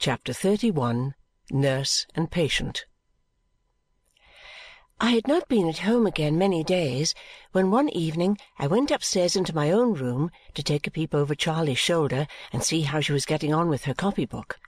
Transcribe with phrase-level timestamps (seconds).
[0.00, 1.14] Chapter 31
[1.50, 2.86] Nurse and Patient
[4.98, 7.14] I had not been at home again many days
[7.52, 11.34] when one evening I went upstairs into my own room to take a peep over
[11.34, 14.58] Charley's shoulder and see how she was getting on with her copy book.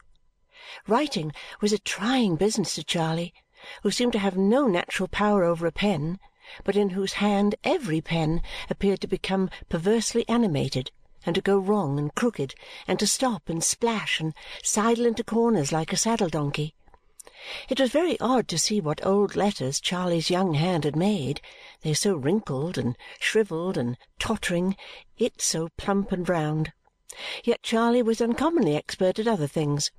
[0.87, 3.33] Writing was a trying business to Charley,
[3.83, 6.21] who seemed to have no natural power over a pen,
[6.63, 10.91] but in whose hand every pen appeared to become perversely animated,
[11.25, 12.55] and to go wrong and crooked,
[12.87, 16.75] and to stop and splash and sidle into corners like a saddle-donkey.
[17.69, 21.41] It was very odd to see what old letters Charley's young hand had made,
[21.81, 24.77] they so wrinkled and shrivelled and tottering,
[25.19, 26.73] it so plump and round.
[27.43, 29.91] Yet Charley was uncommonly expert at other things,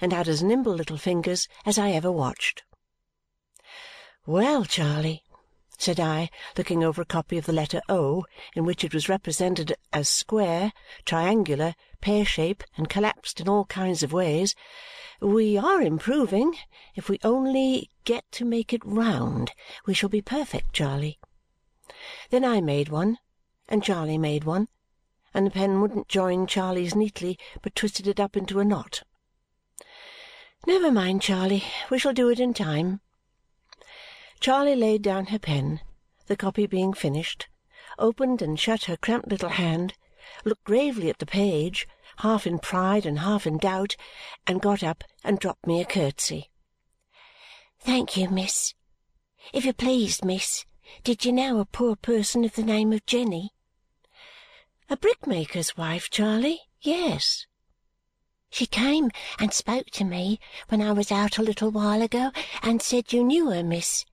[0.00, 2.64] and had as nimble little fingers as I ever watched.
[4.26, 5.24] "Well, Charley,"
[5.80, 9.74] said I, looking over a copy of the letter O, in which it was represented
[9.94, 10.72] as square,
[11.06, 14.54] triangular, pear shape, and collapsed in all kinds of ways.
[15.22, 16.54] We are improving.
[16.94, 19.52] If we only get to make it round,
[19.86, 21.18] we shall be perfect, Charley."
[22.28, 23.18] Then I made one,
[23.66, 24.68] and Charley made one,
[25.32, 29.02] and the pen wouldn't join Charley's neatly, but twisted it up into a knot.
[30.66, 33.00] Never mind, Charley, we shall do it in time.
[34.40, 35.82] Charley laid down her pen,
[36.26, 37.46] the copy being finished,
[37.98, 39.92] opened and shut her cramped little hand,
[40.46, 41.86] looked gravely at the page,
[42.18, 43.96] half in pride and half in doubt,
[44.46, 46.48] and got up and dropped me a curtsy.
[47.80, 48.72] "Thank you, miss.
[49.52, 50.64] If you please, miss,
[51.04, 53.52] did you know a poor person of the name of Jenny?"
[54.88, 56.62] "A brickmaker's wife, Charley?
[56.80, 57.46] Yes."
[58.48, 62.80] "She came and spoke to me when I was out a little while ago and
[62.80, 64.06] said you knew her, miss.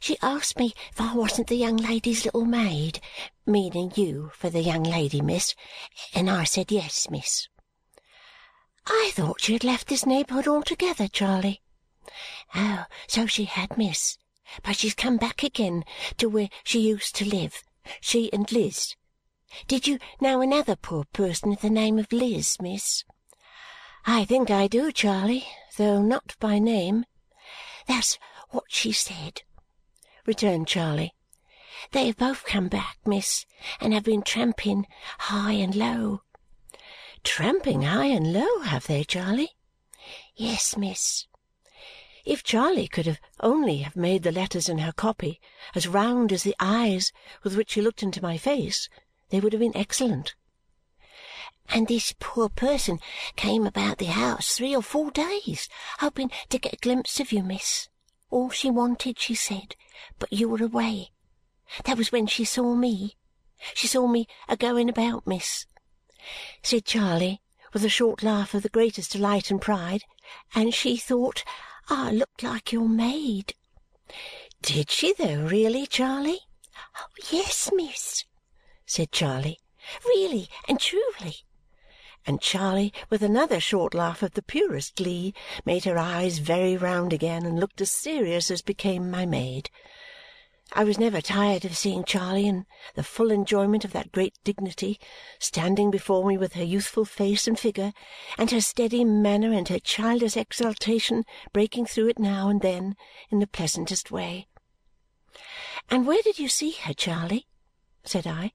[0.00, 3.00] She asked me if I wasn't the young lady's little maid,
[3.46, 5.54] meaning you for the young lady, miss,
[6.14, 7.48] and I said yes, miss.
[8.86, 11.62] I thought she had left this neighbourhood altogether, Charley.
[12.54, 14.18] Oh, so she had, miss,
[14.62, 15.84] but she's come back again
[16.18, 17.62] to where she used to live,
[18.00, 18.96] she and Liz.
[19.68, 23.04] Did you know another poor person of the name of Liz, miss?
[24.04, 27.04] I think I do, Charley, though not by name.
[27.86, 28.18] That's
[28.50, 29.42] what she said,
[30.26, 31.14] returned Charley.
[31.90, 33.44] They have both come back, miss,
[33.80, 34.86] and have been tramping
[35.18, 36.22] high and low.
[37.24, 39.50] Tramping high and low, have they, Charley?
[40.36, 41.26] Yes, miss.
[42.24, 45.40] If Charley could have only have made the letters in her copy
[45.74, 47.12] as round as the eyes
[47.42, 48.88] with which she looked into my face,
[49.30, 50.34] they would have been excellent.
[51.68, 53.00] And this poor person
[53.34, 55.68] came about the house three or four days,
[55.98, 57.88] hoping to get a glimpse of you, miss.
[58.32, 59.76] All she wanted, she said,
[60.18, 61.12] but you were away.
[61.84, 63.16] That was when she saw me.
[63.74, 65.66] She saw me a going about, miss
[66.62, 67.40] said Charley
[67.72, 70.04] with a short laugh of the greatest delight and pride,
[70.54, 71.42] and she thought
[71.90, 73.54] ah, I looked like your maid.
[74.60, 76.40] Did she though, really, Charley?
[76.96, 78.24] Oh, yes, miss,
[78.86, 79.58] said Charley.
[80.06, 81.38] Really and truly.
[82.26, 85.34] And Charley, with another short laugh of the purest glee,
[85.64, 89.70] made her eyes very round again and looked as serious as became my maid.
[90.74, 94.98] I was never tired of seeing Charley in the full enjoyment of that great dignity,
[95.38, 97.92] standing before me with her youthful face and figure,
[98.38, 102.96] and her steady manner and her childish exultation breaking through it now and then
[103.30, 104.46] in the pleasantest way.
[105.90, 107.48] "And where did you see her, Charley?"
[108.04, 108.52] said I.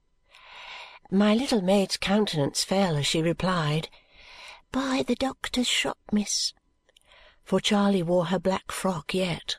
[1.10, 3.88] My little maid's countenance fell as she replied,
[4.70, 6.52] "By the doctor's shop, miss."
[7.44, 9.56] For Charley wore her black frock yet.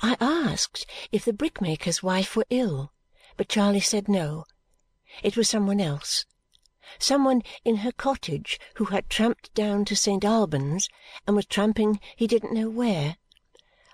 [0.00, 2.94] I asked if the brickmaker's wife were ill,
[3.36, 4.46] but Charley said no.
[5.22, 6.24] It was some one else.
[6.98, 10.24] Some one in her cottage who had tramped down to St.
[10.24, 10.88] Albans
[11.26, 13.18] and was tramping he didn't know where.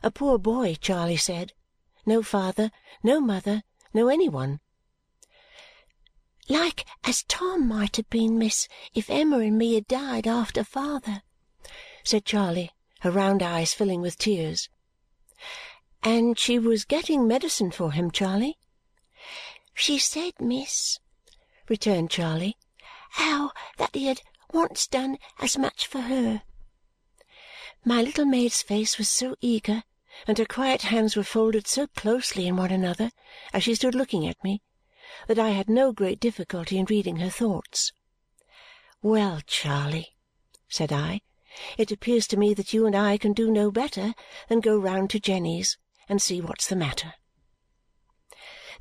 [0.04, 1.52] A poor boy, Charley said.
[2.06, 2.70] No father,
[3.02, 4.60] no mother, no any one.
[6.48, 11.22] Like as Tom might have been, miss, if Emma and me had died after father,
[12.04, 14.70] said Charley, her round eyes filling with tears.
[16.02, 18.58] And she was getting medicine for him, Charley?
[19.74, 20.98] She said, miss,
[21.68, 22.56] returned Charley,
[23.10, 24.22] how that he had
[24.52, 26.42] once done as much for her.
[27.84, 29.82] My little maid's face was so eager,
[30.26, 33.10] and her quiet hands were folded so closely in one another
[33.52, 34.62] as she stood looking at me,
[35.28, 37.92] I had no great difficulty in reading her thoughts.
[39.02, 40.14] Well, Charley,
[40.68, 41.22] said I,
[41.76, 44.14] it appears to me that you and I can do no better
[44.48, 45.78] than go round to Jenny's
[46.08, 47.14] and see what's the matter.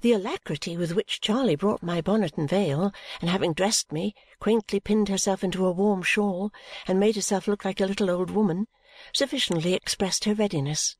[0.02, 4.80] The alacrity with which Charley brought my bonnet and veil, and having dressed me, quaintly
[4.80, 6.52] pinned herself into a warm shawl
[6.88, 8.68] and made herself look like a little old woman,
[9.12, 10.96] sufficiently expressed her readiness.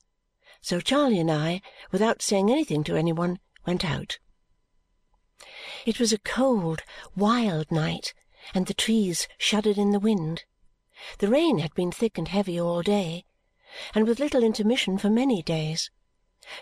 [0.62, 1.62] So Charley and I,
[1.92, 4.18] without saying anything to any one, went out.
[5.88, 6.84] It was a cold,
[7.16, 8.14] wild night,
[8.54, 10.44] and the trees shuddered in the wind.
[11.20, 13.24] The rain had been thick and heavy all day,
[13.96, 15.90] and with little intermission for many days.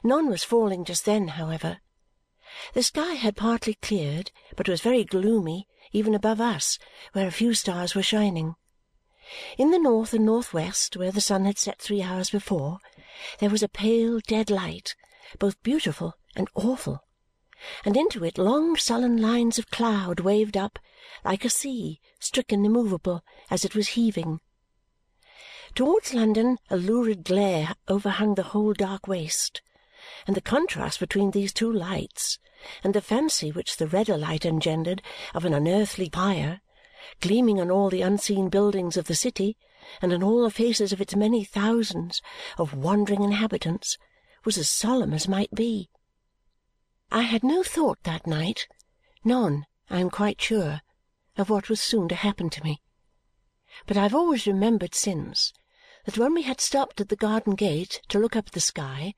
[0.04, 1.80] None was falling just then, however.
[2.74, 6.78] The sky had partly cleared, but was very gloomy even above us,
[7.14, 8.54] where a few stars were shining.
[9.58, 12.78] In the north and north west, where the sun had set three hours before,
[13.40, 14.96] there was a pale dead light,
[15.40, 17.05] both beautiful and awful,
[17.84, 20.80] and into it long sullen lines of cloud waved up,
[21.24, 24.40] like a sea stricken immovable as it was heaving.
[25.74, 29.62] Towards London a lurid glare overhung the whole dark waste,
[30.26, 32.40] and the contrast between these two lights,
[32.84, 35.02] and the fancy which the redder light engendered
[35.34, 36.62] of an unearthly fire,
[37.20, 39.58] gleaming on all the unseen buildings of the city
[40.02, 42.22] and on all the faces of its many thousands
[42.58, 43.98] of wandering inhabitants,
[44.44, 45.90] was as solemn as might be.
[47.16, 48.68] I had no thought that night,
[49.24, 50.82] none, I am quite sure,
[51.38, 52.82] of what was soon to happen to me.
[53.88, 55.54] But I have always remembered since
[56.04, 59.14] that when we had stopped at the garden gate to look up at the sky,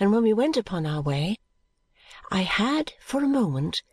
[0.00, 1.36] and when we went upon our way,
[2.32, 3.84] I had for a moment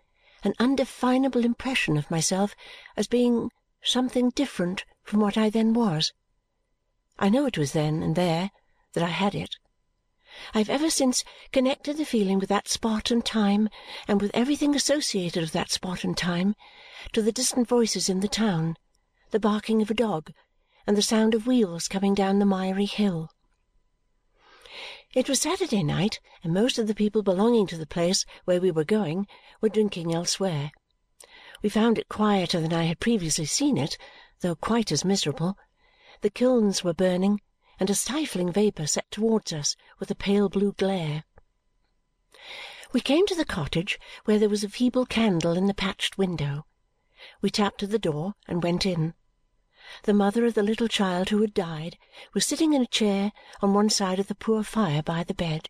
[0.43, 2.55] an undefinable impression of myself
[2.95, 3.51] as being
[3.83, 6.11] something different from what I then was.
[7.19, 8.49] I know it was then and there
[8.93, 9.57] that I had it.
[10.53, 13.69] I have ever since connected the feeling with that spot and time,
[14.07, 16.55] and with everything associated with that spot and time,
[17.13, 18.75] to the distant voices in the town,
[19.31, 20.31] the barking of a dog,
[20.85, 23.29] and the sound of wheels coming down the miry hill.
[25.15, 28.71] It was Saturday night, and most of the people belonging to the place where we
[28.71, 29.25] were going
[29.61, 30.71] were drinking elsewhere.
[31.63, 33.97] We found it quieter than I had previously seen it,
[34.41, 35.57] though quite as miserable.
[36.21, 37.41] The kilns were burning,
[37.79, 41.23] and a stifling vapour set towards us with a pale blue glare.
[42.93, 46.65] We came to the cottage, where there was a feeble candle in the patched window.
[47.41, 49.13] We tapped at the door and went in.
[50.03, 51.97] The mother of the little child who had died
[52.33, 53.31] was sitting in a chair
[53.61, 55.69] on one side of the poor fire by the bed,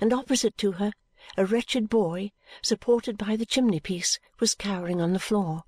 [0.00, 0.92] and opposite to her
[1.36, 2.32] a wretched boy,
[2.62, 5.64] supported by the chimney-piece, was cowering on the floor.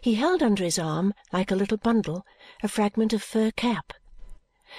[0.00, 2.24] He held under his arm, like a little bundle,
[2.62, 3.92] a fragment of fur cap,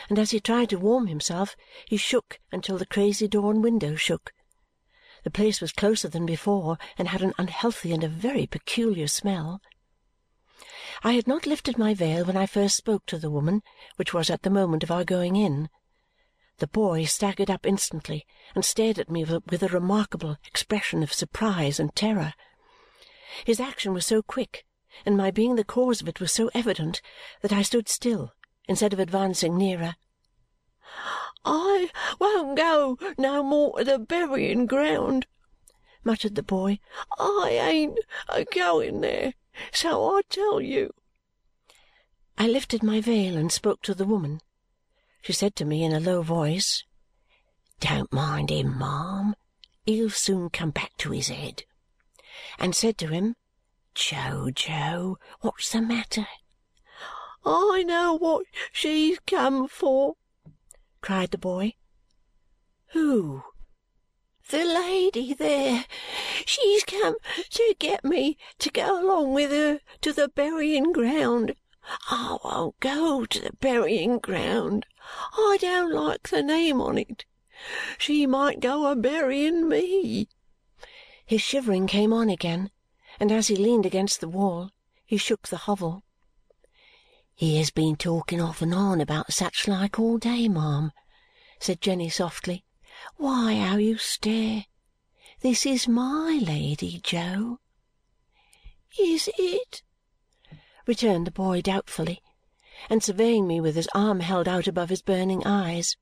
[0.10, 1.56] and as he tried to warm himself,
[1.88, 4.34] he shook until the crazy door and window shook.
[5.24, 9.62] The place was closer than before and had an unhealthy and a very peculiar smell.
[11.04, 13.62] I had not lifted my veil when I first spoke to the woman,
[13.96, 15.70] which was at the moment of our going in.
[16.58, 21.80] The boy staggered up instantly and stared at me with a remarkable expression of surprise
[21.80, 22.34] and terror.
[23.46, 24.66] His action was so quick,
[25.06, 27.02] and my being the cause of it was so evident,
[27.42, 28.34] that I stood still
[28.70, 29.96] instead of advancing nearer.
[31.44, 31.90] "I
[32.20, 35.26] won't go no more to the burying ground,"
[36.04, 36.80] muttered the boy.
[37.18, 38.00] "I ain't
[38.30, 39.34] a going there.
[39.74, 40.94] So I tell you."
[42.38, 44.40] I lifted my veil and spoke to the woman.
[45.24, 46.84] She said to me in a low voice,
[47.80, 49.36] "Don't mind him, ma'am.
[49.84, 51.64] He'll soon come back to his head."
[52.60, 53.36] And said to him,
[53.96, 56.28] "Jo, Jo, what's the matter?"
[57.46, 60.18] "I know what she's come for!"
[61.00, 61.76] cried the boy.
[62.88, 63.44] "Who?"
[64.50, 65.86] The lady there.
[66.46, 67.16] She's come
[67.52, 71.56] to get me to go along with her to the burying ground.
[72.12, 74.86] Oh, I won't go to the burying ground.
[75.32, 77.24] I don't like the name on it.
[77.98, 80.28] She might go a burying me."
[81.26, 82.70] His shivering came on again,
[83.18, 84.72] and as he leaned against the wall,
[85.06, 86.04] he shook the hovel.
[87.40, 90.92] "He has been talking off and on about such like all day, ma'am,"
[91.58, 92.66] said Jenny softly.
[93.16, 94.66] Why, how you stare!
[95.40, 97.62] This is my Lady, Jo.
[99.00, 99.84] "Is it?"
[100.86, 102.22] returned the boy doubtfully,
[102.90, 105.96] and surveying me with his arm held out above his burning eyes.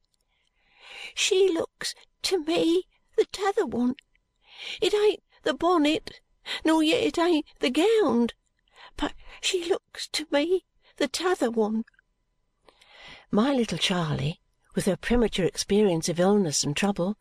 [1.13, 3.95] "She looks to me the t'other one.
[4.81, 6.19] It ain't the bonnet,
[6.65, 8.31] nor yet it ain't the gownd,
[8.95, 10.65] but she looks to me
[10.97, 11.85] the t'other one."
[13.31, 14.41] My little Charley
[14.77, 17.17] with her premature experience of illness and trouble,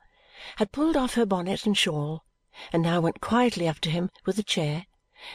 [0.56, 2.22] had pulled off her bonnet and shawl
[2.70, 4.84] and now went quietly up to him with a chair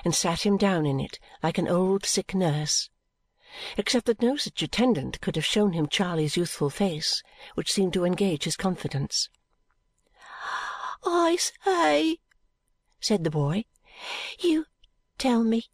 [0.05, 2.91] and sat him down in it like an old sick nurse,
[3.75, 7.23] except that no such attendant could have shown him Charley's youthful face,
[7.55, 9.27] which seemed to engage his confidence.
[11.03, 12.19] I say,
[12.99, 13.65] said the boy,
[14.39, 14.67] you
[15.17, 15.71] tell me,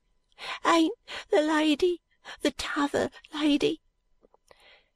[0.66, 0.98] ain't
[1.30, 2.00] the lady
[2.42, 3.82] the t'other lady?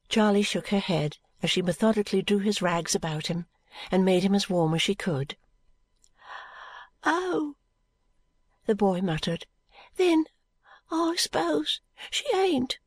[0.08, 3.46] Charley shook her head as she methodically drew his rags about him
[3.90, 5.36] and made him as warm as she could.
[7.04, 7.56] Oh,
[8.66, 9.46] the boy muttered.
[9.96, 10.24] Then
[10.90, 12.78] I suppose she ain't.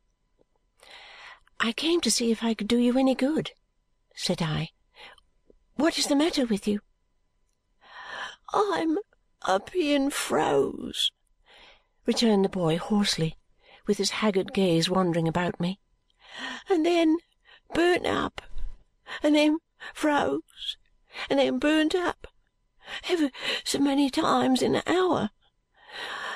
[1.58, 3.50] I came to see if I could do you any good,
[4.14, 4.70] said I.
[5.76, 6.80] What is the matter with you?
[8.52, 8.98] I'm
[9.42, 11.10] a being froze,
[12.06, 13.36] returned the boy hoarsely,
[13.86, 15.78] with his haggard gaze wandering about me,
[16.68, 17.16] and then
[17.74, 18.42] burnt up,
[19.22, 19.58] and then
[19.94, 20.76] froze,
[21.30, 22.26] and then burnt up,
[23.08, 23.30] ever
[23.64, 25.30] so many times in an hour,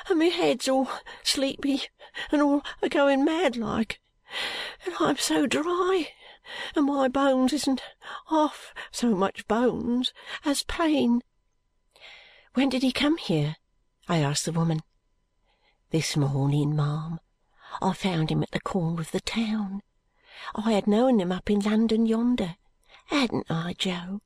[0.09, 0.89] and my head's all
[1.23, 1.83] sleepy
[2.31, 3.99] and all a going mad like,
[4.85, 6.09] and I'm so dry,
[6.75, 7.81] and my bones isn't
[8.29, 11.21] half so much bones as pain.
[12.53, 13.57] When did he come here?
[14.09, 14.81] I asked the woman.
[15.91, 17.19] This morning, ma'am.
[17.81, 19.81] I found him at the corner of the town.
[20.53, 22.55] I had known him up in London yonder,
[23.07, 24.21] hadn't I, Jo?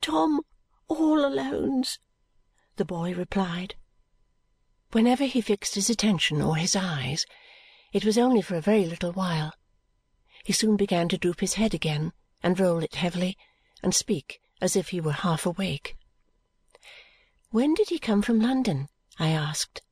[0.00, 0.40] Tom
[0.88, 1.98] all Alone's,
[2.76, 3.76] the boy replied.
[4.92, 7.26] Whenever he fixed his attention or his eyes,
[7.92, 9.52] it was only for a very little while.
[10.44, 13.36] He soon began to droop his head again, and roll it heavily,
[13.82, 15.96] and speak as if he were half awake.
[17.50, 18.88] When did he come from London?
[19.18, 19.82] I asked.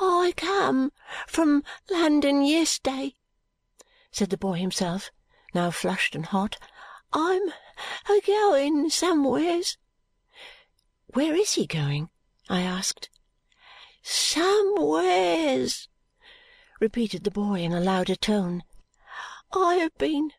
[0.00, 0.92] I come
[1.26, 3.14] from London yes'day,
[4.10, 5.10] said the boy himself,
[5.52, 6.56] now flushed and hot.
[7.12, 7.52] I'm
[8.08, 9.76] a going somewheres.
[11.08, 12.08] Where is he going?
[12.48, 13.10] I asked.
[14.02, 15.88] Somewheres,
[16.80, 18.62] repeated the boy in a louder tone.
[19.52, 20.30] I have been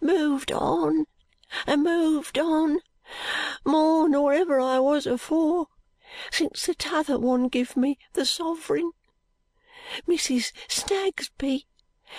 [0.00, 1.06] moved on
[1.66, 2.80] and moved on
[3.64, 5.68] more nor ever I was afore
[6.30, 8.92] since the t'other one give me the sovereign.
[10.06, 10.52] Mrs.
[10.68, 11.66] Snagsby,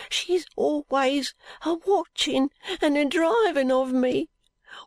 [0.09, 4.29] she's always a watching and a driving of me.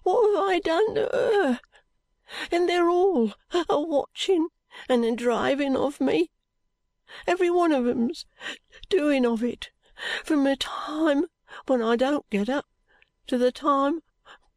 [0.03, 1.61] What have I done to her?
[2.51, 3.35] And they're all
[3.69, 4.49] a watching
[4.89, 6.31] and a driving of me.
[7.27, 8.25] Every one of 'em's
[8.89, 9.71] doing of it
[10.25, 11.27] from the time
[11.67, 12.67] when I don't get up
[13.27, 14.03] to the time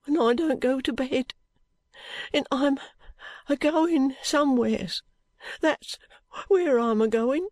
[0.05, 1.33] when I don't go to bed.
[2.33, 2.79] And I'm
[3.47, 5.03] a going somewheres.
[5.61, 5.97] That's
[6.47, 7.47] where I'm a going.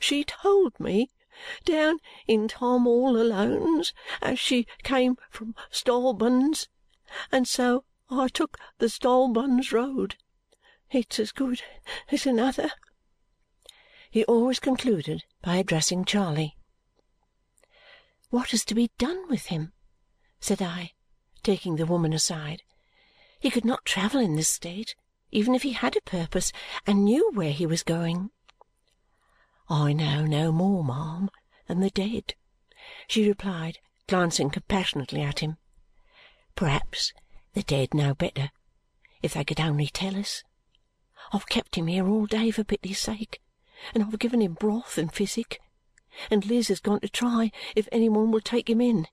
[0.00, 1.10] She told me
[1.64, 6.68] down in Tom all Alone's as she came from Stolbuns,
[7.30, 10.16] and so I took the Stolbuns Road.
[10.90, 11.62] It's as good
[12.10, 12.70] as another.
[14.10, 16.56] He always concluded by addressing Charley.
[18.28, 19.72] What is to be done with him?
[20.38, 20.92] said I,
[21.42, 22.62] taking the woman aside.
[23.42, 24.94] He could not travel in this state,
[25.32, 26.52] even if he had a purpose
[26.86, 28.30] and knew where he was going.
[29.68, 31.28] I know no more, ma'am,
[31.66, 32.36] than the dead,
[33.08, 35.56] she replied, glancing compassionately at him.
[36.54, 37.12] Perhaps
[37.52, 38.52] the dead know better,
[39.22, 40.44] if they could only tell us.
[41.32, 43.40] I've kept him here all day for pity's sake,
[43.92, 45.60] and I've given him broth and physic,
[46.30, 49.08] and Liz has gone to try if any one will take him in.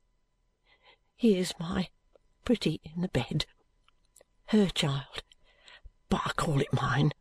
[1.16, 1.90] Here's my
[2.46, 3.48] pretty in the bed.
[4.50, 5.22] Her child,
[6.10, 7.12] but I call it mine.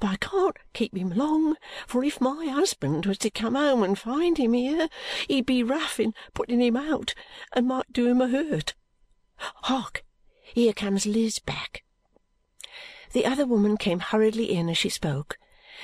[0.00, 1.54] But I can't keep him long,
[1.86, 4.88] for if my husband was to come home and find him here,
[5.28, 7.14] he'd be rough in putting him out
[7.52, 8.74] and might do him a hurt.
[9.36, 10.04] Hark!
[10.42, 11.84] Here comes Liz back.
[13.12, 15.38] The other woman came hurriedly in as she spoke,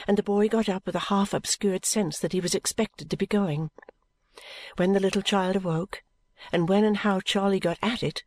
[0.08, 3.16] and the boy got up with a half obscured sense that he was expected to
[3.16, 3.70] be going.
[4.78, 6.02] When the little child awoke,
[6.50, 8.24] and when and how Charley got at it,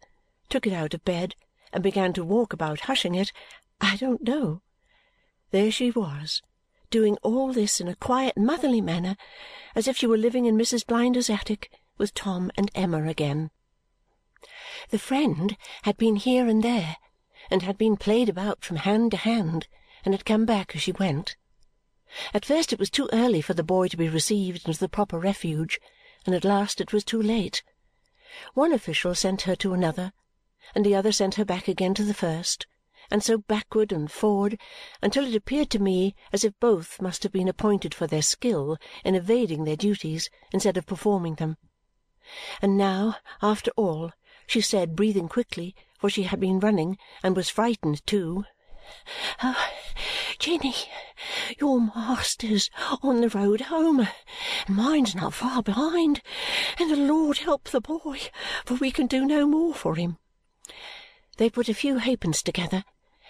[0.48, 1.36] took it out of bed,
[1.74, 3.32] and began to walk about hushing it,
[3.82, 4.62] I don't know.
[5.52, 6.42] There she was,
[6.90, 9.18] doing all this in a quiet motherly manner,
[9.76, 10.86] as if she were living in Mrs.
[10.86, 13.52] Blinder's attic with Tom and Emma again.
[14.90, 16.98] The friend had been here and there,
[17.50, 19.68] and had been played about from hand to hand,
[20.06, 21.36] and had come back as she went.
[22.34, 25.20] At first it was too early for the boy to be received into the proper
[25.20, 25.80] refuge,
[26.26, 27.64] and at last it was too late.
[28.54, 30.14] One official sent her to another,
[30.76, 32.68] and the other sent her back again to the first,
[33.10, 34.60] and so backward and forward
[35.02, 38.78] until it appeared to me as if both must have been appointed for their skill
[39.06, 41.58] in evading their duties instead of performing them.
[42.62, 44.12] And now, after all,
[44.46, 48.44] she said, breathing quickly, for she had been running and was frightened too,
[49.42, 49.70] "Oh,
[50.38, 50.76] Jenny,
[51.60, 52.70] your master's
[53.02, 56.22] on the road home, and mine's not far behind,
[56.78, 58.20] and the Lord help the boy,
[58.66, 60.18] for we can do no more for him."
[61.38, 62.84] They put a few halfpence together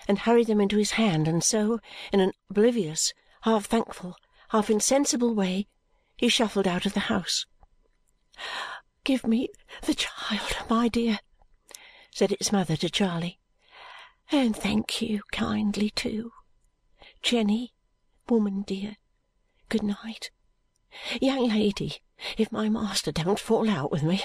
[0.08, 1.80] and hurried them into his hand, and so,
[2.12, 4.16] in an oblivious, half thankful,
[4.50, 5.68] half insensible way,
[6.16, 7.46] he shuffled out of the house.
[9.04, 9.50] "Give me
[9.84, 11.20] the child, my dear,"
[12.12, 13.40] said its mother to Charley,
[14.32, 16.32] "and thank you kindly too.
[17.22, 17.74] Jenny,
[18.30, 18.98] woman dear,
[19.70, 20.32] good night.
[21.22, 22.02] Young lady,
[22.38, 24.24] if my master don't fall out with me,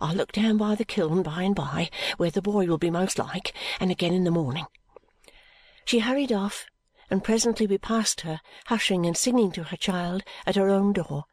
[0.00, 3.18] I'll look down by the kiln by and by, where the boy will be most
[3.18, 4.66] like, and again in the morning.
[5.84, 6.66] She hurried off,
[7.10, 11.24] and presently we passed her, hushing and singing to her child at her own door,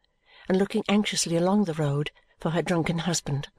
[0.47, 3.49] and looking anxiously along the road for her drunken husband.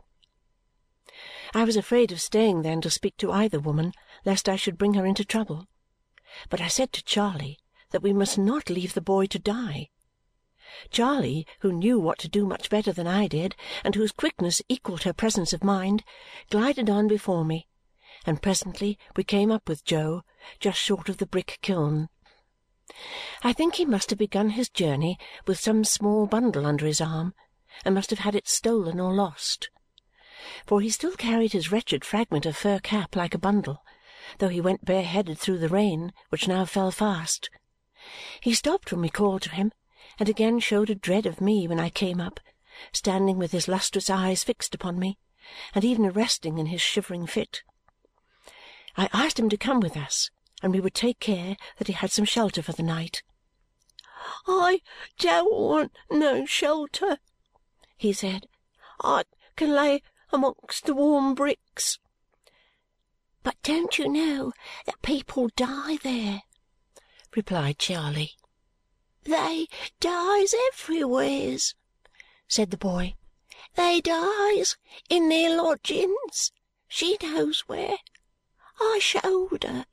[1.55, 3.93] I was afraid of staying then to speak to either woman,
[4.25, 5.67] lest I should bring her into trouble.
[6.51, 7.59] But I said to Charley
[7.91, 9.91] that we must not leave the boy to die.
[10.91, 13.55] Charley, who knew what to do much better than I did,
[13.85, 16.03] and whose quickness equalled her presence of mind,
[16.51, 17.69] glided on before me
[18.27, 20.23] and presently we came up with Jo
[20.59, 22.09] just short of the brick kiln.
[23.43, 27.35] I think he must have begun his journey with some small bundle under his arm
[27.85, 29.71] and must have had it stolen or lost.
[30.67, 33.83] For he still carried his wretched fragment of fur cap like a bundle,
[34.39, 37.49] though he went bareheaded through the rain, which now fell fast.
[38.41, 39.73] He stopped when we called to him,
[40.19, 42.41] and again showed a dread of me when I came up,
[42.93, 45.19] standing with his lustrous eyes fixed upon me,
[45.75, 47.63] and even arresting in his shivering fit.
[48.97, 50.31] I asked him to come with us,
[50.63, 53.23] and we would take care that he had some shelter for the night.
[54.47, 54.81] "I
[55.19, 57.19] don't want no shelter,"
[57.97, 58.49] he said.
[59.01, 61.99] "I can lay amongst the warm bricks."
[63.43, 64.53] "But don't you know
[64.87, 66.43] that people die there?"
[67.37, 68.35] replied Charley.
[69.29, 69.67] "They
[69.99, 71.75] dies everywheres,"
[72.47, 73.17] said the boy.
[73.75, 74.77] "They dies
[75.09, 76.53] in their lodgings.
[76.87, 77.99] She knows where.
[78.79, 79.87] I showed her.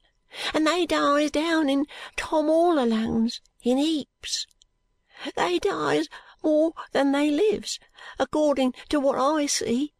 [0.54, 4.46] And they dies down in Tom all Alone's in heaps.
[5.36, 6.10] They dies
[6.44, 7.80] more than they lives,
[8.20, 9.96] according to what I see."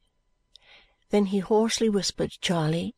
[1.10, 2.94] Then he hoarsely whispered Charley,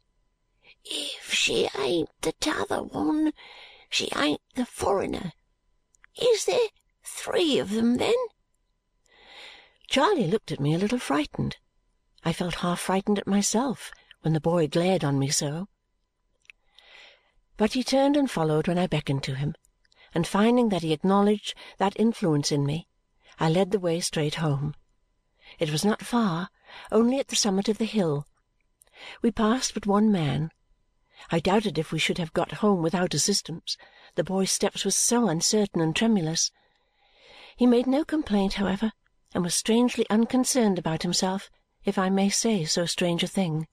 [0.84, 3.32] "If she ain't the t'other one,
[3.90, 5.32] she ain't the foreigner.
[6.16, 6.70] Is there
[7.04, 8.16] three of them, then?"
[9.88, 11.58] Charley looked at me a little frightened.
[12.24, 15.68] I felt half frightened at myself when the boy glared on me so.
[17.58, 19.56] But he turned and followed when I beckoned to him,
[20.14, 22.88] and finding that he acknowledged that influence in me,
[23.40, 24.76] I led the way straight home.
[25.60, 26.50] It was not far,
[26.92, 28.26] only at the summit of the hill.
[29.22, 30.52] We passed but one man.
[31.32, 33.78] I doubted if we should have got home without assistance,
[34.16, 36.52] the boy's steps were so uncertain and tremulous.
[37.56, 38.92] He made no complaint, however,
[39.34, 41.50] and was strangely unconcerned about himself,
[41.84, 43.68] if I may say so strange a thing.